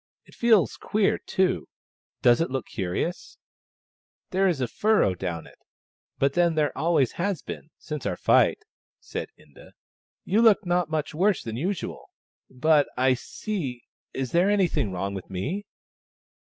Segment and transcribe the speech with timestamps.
[0.25, 1.67] "It feels queer, too.
[2.23, 3.37] Does it look curious?""
[4.31, 5.59] There is a furrow down it,
[6.17, 8.63] but then there always has been, since our fight,"
[8.99, 9.73] said Inda."
[10.25, 12.09] You look not much worse than usual.
[12.49, 15.67] But I— see, is there anything wTong with me